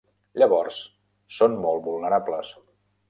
Llavors 0.43 0.79
són 1.41 1.59
molt 1.67 1.85
vulnerables. 1.89 2.55